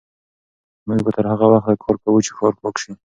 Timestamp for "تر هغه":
1.15-1.45